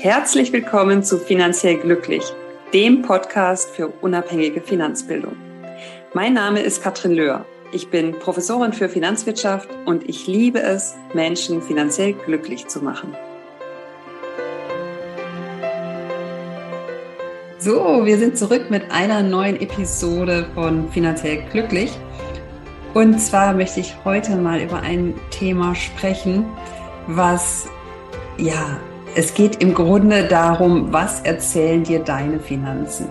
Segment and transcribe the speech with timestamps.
[0.00, 2.22] Herzlich willkommen zu Finanziell Glücklich,
[2.72, 5.36] dem Podcast für unabhängige Finanzbildung.
[6.14, 7.44] Mein Name ist Katrin Löhr.
[7.72, 13.12] Ich bin Professorin für Finanzwirtschaft und ich liebe es, Menschen finanziell glücklich zu machen.
[17.58, 21.90] So, wir sind zurück mit einer neuen Episode von Finanziell Glücklich.
[22.94, 26.46] Und zwar möchte ich heute mal über ein Thema sprechen,
[27.08, 27.66] was
[28.36, 28.78] ja
[29.18, 33.08] es geht im Grunde darum, was erzählen dir deine Finanzen?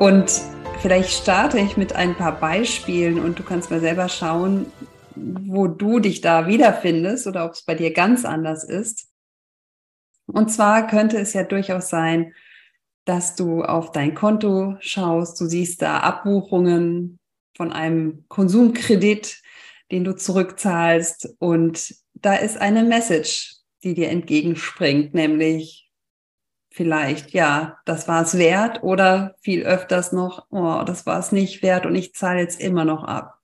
[0.00, 0.42] Und
[0.80, 4.66] vielleicht starte ich mit ein paar Beispielen und du kannst mal selber schauen,
[5.14, 9.06] wo du dich da wiederfindest oder ob es bei dir ganz anders ist.
[10.26, 12.34] Und zwar könnte es ja durchaus sein,
[13.04, 17.20] dass du auf dein Konto schaust, du siehst da Abbuchungen
[17.56, 19.40] von einem Konsumkredit,
[19.92, 25.90] den du zurückzahlst und da ist eine Message die dir entgegenspringt, nämlich
[26.70, 31.62] vielleicht, ja, das war es wert oder viel öfters noch, oh, das war es nicht
[31.62, 33.38] wert und ich zahle jetzt immer noch ab.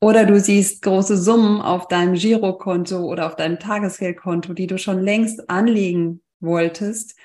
[0.00, 5.00] Oder du siehst große Summen auf deinem Girokonto oder auf deinem Tagesgeldkonto, die du schon
[5.00, 7.16] längst anlegen wolltest.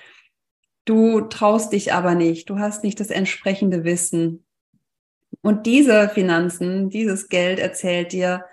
[0.85, 4.45] Du traust dich aber nicht, du hast nicht das entsprechende Wissen.
[5.41, 8.45] Und diese Finanzen, dieses Geld erzählt dir,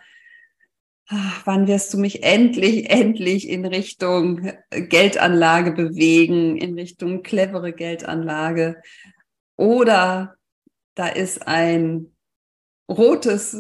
[1.45, 8.83] wann wirst du mich endlich, endlich in Richtung Geldanlage bewegen, in Richtung clevere Geldanlage?
[9.57, 10.35] Oder
[10.95, 12.13] da ist ein
[12.91, 13.55] rotes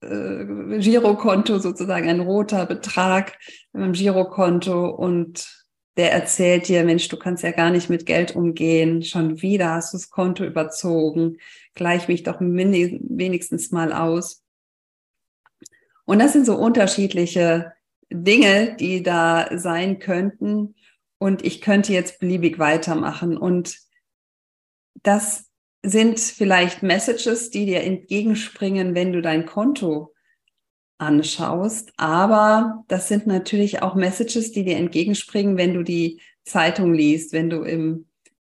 [0.00, 3.38] äh, Girokonto, sozusagen ein roter Betrag
[3.72, 5.62] im Girokonto und
[5.96, 9.92] der erzählt dir, Mensch, du kannst ja gar nicht mit Geld umgehen, schon wieder hast
[9.92, 11.36] du das Konto überzogen,
[11.74, 14.41] gleich mich doch wenigstens mal aus.
[16.04, 17.72] Und das sind so unterschiedliche
[18.10, 20.74] Dinge, die da sein könnten.
[21.18, 23.36] Und ich könnte jetzt beliebig weitermachen.
[23.36, 23.78] Und
[25.02, 25.50] das
[25.84, 30.12] sind vielleicht Messages, die dir entgegenspringen, wenn du dein Konto
[30.98, 31.92] anschaust.
[31.96, 37.50] Aber das sind natürlich auch Messages, die dir entgegenspringen, wenn du die Zeitung liest, wenn
[37.50, 38.06] du im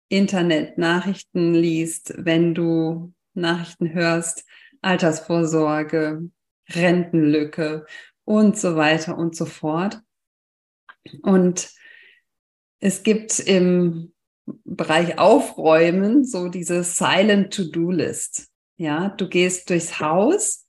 [0.10, 4.46] Internet Nachrichten liest, wenn du Nachrichten hörst,
[4.82, 6.30] Altersvorsorge,
[6.76, 7.86] Rentenlücke
[8.26, 10.02] und so weiter und so fort.
[11.22, 11.72] Und
[12.80, 14.14] es gibt im
[14.46, 18.50] Bereich Aufräumen so diese Silent To-Do-List.
[18.78, 20.68] Ja, du gehst durchs Haus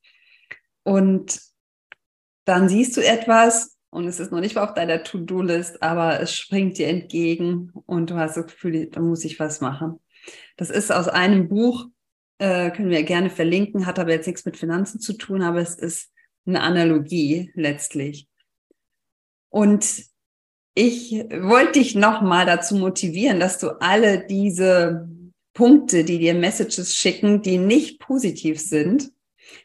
[0.82, 1.40] und
[2.44, 6.34] dann siehst du etwas und es ist noch nicht mal auf deiner To-Do-List, aber es
[6.34, 10.00] springt dir entgegen und du hast das Gefühl, da muss ich was machen.
[10.56, 11.86] Das ist aus einem Buch
[12.42, 15.76] äh, können wir gerne verlinken, hat aber jetzt nichts mit Finanzen zu tun, aber es
[15.76, 16.10] ist
[16.44, 18.26] eine Analogie letztlich.
[19.48, 20.06] Und
[20.74, 25.08] ich wollte dich nochmal dazu motivieren, dass du alle diese
[25.54, 29.12] Punkte, die dir Messages schicken, die nicht positiv sind,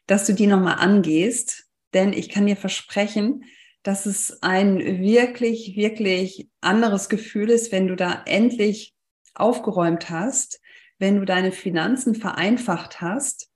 [0.05, 1.65] dass du die nochmal angehst.
[1.95, 3.45] Denn ich kann dir versprechen,
[3.81, 8.93] dass es ein wirklich, wirklich anderes Gefühl ist, wenn du da endlich
[9.33, 10.59] aufgeräumt hast,
[10.99, 13.49] wenn du deine Finanzen vereinfacht hast,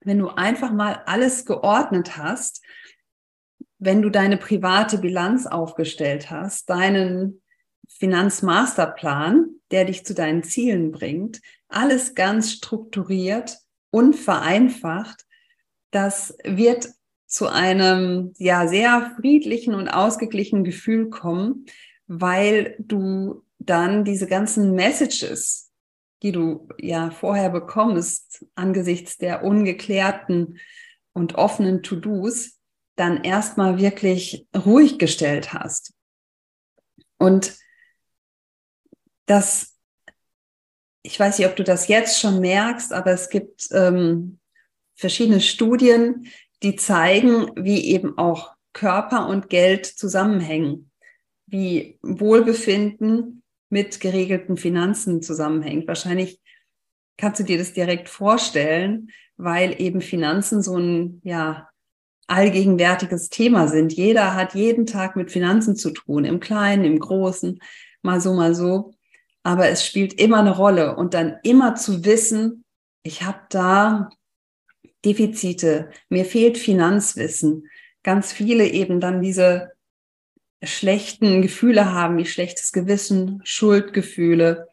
[0.00, 2.62] wenn du einfach mal alles geordnet hast,
[3.78, 7.42] wenn du deine private Bilanz aufgestellt hast, deinen
[7.88, 13.58] Finanzmasterplan, der dich zu deinen Zielen bringt, alles ganz strukturiert
[13.90, 15.26] und vereinfacht,
[15.90, 16.90] das wird
[17.26, 21.66] zu einem ja sehr friedlichen und ausgeglichenen Gefühl kommen,
[22.06, 25.71] weil du dann diese ganzen Messages,
[26.22, 30.58] die du ja vorher bekommst, angesichts der ungeklärten
[31.12, 32.58] und offenen To-Dos,
[32.96, 35.94] dann erstmal wirklich ruhig gestellt hast.
[37.18, 37.56] Und
[39.26, 39.76] das,
[41.02, 44.38] ich weiß nicht, ob du das jetzt schon merkst, aber es gibt ähm,
[44.94, 46.28] verschiedene Studien,
[46.62, 50.90] die zeigen, wie eben auch Körper und Geld zusammenhängen,
[51.46, 53.41] wie Wohlbefinden
[53.72, 55.88] mit geregelten Finanzen zusammenhängt.
[55.88, 56.40] Wahrscheinlich
[57.16, 61.68] kannst du dir das direkt vorstellen, weil eben Finanzen so ein, ja,
[62.26, 63.92] allgegenwärtiges Thema sind.
[63.92, 67.58] Jeder hat jeden Tag mit Finanzen zu tun, im Kleinen, im Großen,
[68.02, 68.94] mal so, mal so.
[69.42, 72.64] Aber es spielt immer eine Rolle und dann immer zu wissen,
[73.02, 74.10] ich habe da
[75.04, 77.68] Defizite, mir fehlt Finanzwissen.
[78.02, 79.72] Ganz viele eben dann diese
[80.62, 84.68] schlechten Gefühle haben, wie schlechtes Gewissen, Schuldgefühle,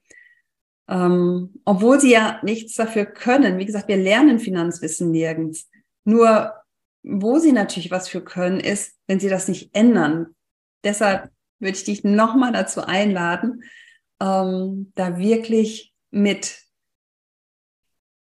[0.88, 3.57] ähm, obwohl sie ja nichts dafür können.
[3.57, 5.69] Wie gesagt, wir lernen Finanzwissen nirgends.
[6.03, 6.53] Nur
[7.03, 10.36] wo sie natürlich was für können, ist, wenn sie das nicht ändern.
[10.83, 13.63] Deshalb würde ich dich nochmal dazu einladen,
[14.21, 16.63] ähm, da wirklich mit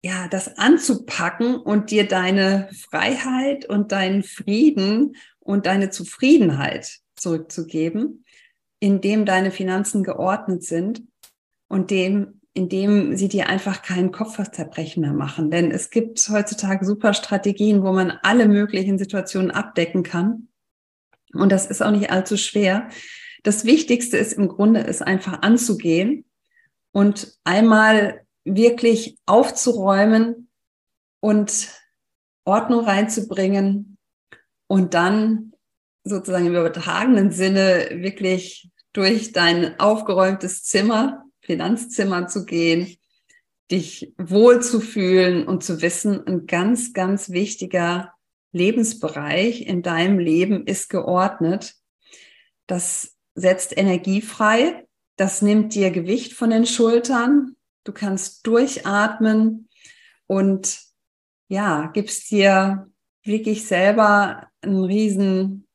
[0.03, 8.25] ja, das anzupacken und dir deine Freiheit und deinen Frieden und deine Zufriedenheit zurückzugeben,
[8.79, 11.03] indem deine Finanzen geordnet sind
[11.67, 15.51] und dem, indem sie dir einfach keinen Kopfzerbrechen mehr machen.
[15.51, 20.47] Denn es gibt heutzutage super Strategien, wo man alle möglichen Situationen abdecken kann.
[21.33, 22.89] Und das ist auch nicht allzu schwer.
[23.43, 26.25] Das Wichtigste ist im Grunde, es einfach anzugehen
[26.91, 30.49] und einmal wirklich aufzuräumen
[31.19, 31.69] und
[32.45, 33.97] Ordnung reinzubringen
[34.67, 35.53] und dann
[36.07, 42.97] sozusagen im übertragenen Sinne wirklich durch dein aufgeräumtes Zimmer, Finanzzimmer zu gehen,
[43.69, 48.13] dich wohl zu fühlen und zu wissen, ein ganz, ganz wichtiger
[48.53, 51.75] Lebensbereich in deinem Leben ist geordnet.
[52.65, 57.57] Das setzt Energie frei, das nimmt dir Gewicht von den Schultern,
[57.87, 59.69] Du kannst durchatmen
[60.25, 60.77] und
[61.47, 62.91] ja, gibst dir
[63.23, 65.66] wirklich selber ein riesen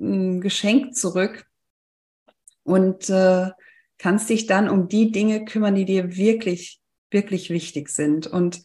[0.00, 1.46] ein Geschenk zurück
[2.62, 3.50] und äh,
[3.98, 6.80] kannst dich dann um die Dinge kümmern, die dir wirklich,
[7.10, 8.26] wirklich wichtig sind.
[8.26, 8.64] Und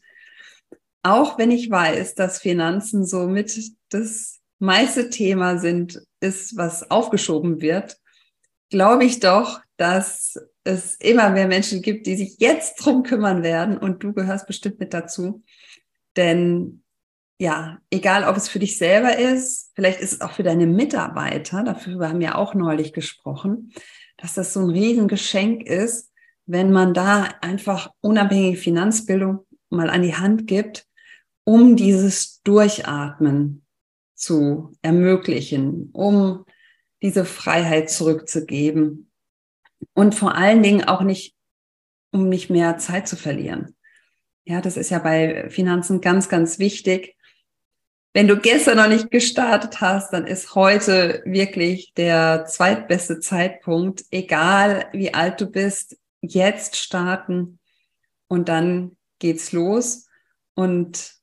[1.04, 3.60] auch wenn ich weiß, dass Finanzen somit
[3.90, 7.98] das meiste Thema sind, ist, was aufgeschoben wird,
[8.70, 13.78] glaube ich doch, dass es immer mehr Menschen gibt, die sich jetzt drum kümmern werden
[13.78, 15.44] und du gehörst bestimmt mit dazu.
[16.16, 16.85] Denn
[17.38, 21.64] ja, egal ob es für dich selber ist, vielleicht ist es auch für deine Mitarbeiter,
[21.64, 23.74] dafür haben wir auch neulich gesprochen,
[24.18, 26.12] dass das so ein Riesengeschenk ist,
[26.46, 30.86] wenn man da einfach unabhängige Finanzbildung mal an die Hand gibt,
[31.44, 33.66] um dieses Durchatmen
[34.14, 36.46] zu ermöglichen, um
[37.02, 39.12] diese Freiheit zurückzugeben
[39.94, 41.36] und vor allen Dingen auch nicht,
[42.12, 43.76] um nicht mehr Zeit zu verlieren.
[44.46, 47.15] Ja, das ist ja bei Finanzen ganz, ganz wichtig.
[48.16, 54.88] Wenn du gestern noch nicht gestartet hast, dann ist heute wirklich der zweitbeste Zeitpunkt, egal
[54.94, 57.60] wie alt du bist, jetzt starten
[58.30, 60.08] und dann geht's los.
[60.54, 61.16] Und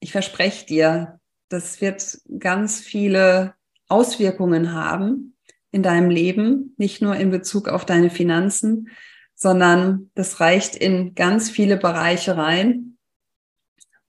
[0.00, 3.54] ich verspreche dir, das wird ganz viele
[3.86, 5.36] Auswirkungen haben
[5.70, 8.88] in deinem Leben, nicht nur in Bezug auf deine Finanzen,
[9.36, 12.98] sondern das reicht in ganz viele Bereiche rein.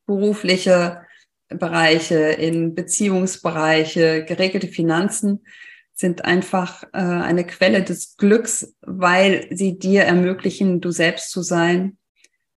[0.07, 1.05] Berufliche
[1.49, 5.45] Bereiche, in Beziehungsbereiche, geregelte Finanzen
[5.93, 11.97] sind einfach äh, eine Quelle des Glücks, weil sie dir ermöglichen, du selbst zu sein,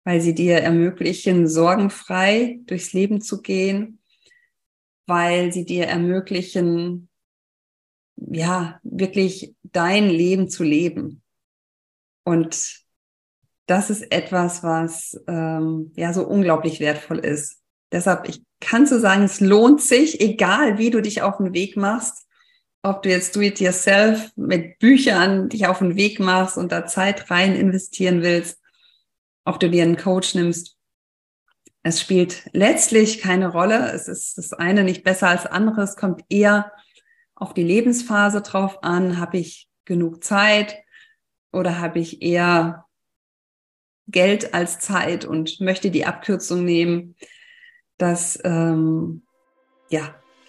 [0.04, 4.00] weil sie dir ermöglichen, sorgenfrei durchs Leben zu gehen,
[5.06, 7.08] weil sie dir ermöglichen,
[8.16, 11.22] ja, wirklich dein Leben zu leben.
[12.24, 12.84] Und
[13.66, 17.59] das ist etwas, was ähm, ja so unglaublich wertvoll ist.
[17.92, 21.76] Deshalb, ich kann so sagen, es lohnt sich, egal wie du dich auf den Weg
[21.76, 22.26] machst,
[22.82, 26.86] ob du jetzt do it yourself mit Büchern dich auf den Weg machst und da
[26.86, 28.60] Zeit rein investieren willst,
[29.44, 30.76] ob du dir einen Coach nimmst.
[31.82, 33.90] Es spielt letztlich keine Rolle.
[33.92, 35.82] Es ist das eine nicht besser als andere.
[35.82, 36.72] Es kommt eher
[37.34, 39.18] auf die Lebensphase drauf an.
[39.18, 40.76] Habe ich genug Zeit
[41.52, 42.86] oder habe ich eher
[44.08, 47.16] Geld als Zeit und möchte die Abkürzung nehmen?
[48.00, 49.20] Das ähm,
[49.90, 50.00] ja,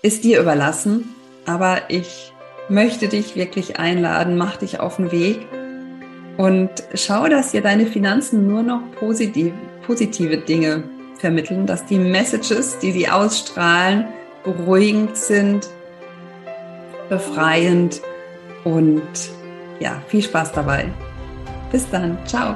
[0.01, 1.13] ist dir überlassen.
[1.45, 2.31] Aber ich
[2.69, 5.39] möchte dich wirklich einladen, mach dich auf den Weg
[6.37, 9.51] und schau, dass dir deine Finanzen nur noch positiv,
[9.85, 10.83] positive Dinge
[11.17, 14.05] vermitteln, dass die Messages, die sie ausstrahlen,
[14.43, 15.67] beruhigend sind,
[17.09, 18.01] befreiend
[18.63, 19.01] und
[19.79, 20.85] ja, viel Spaß dabei.
[21.71, 22.17] Bis dann.
[22.25, 22.55] Ciao.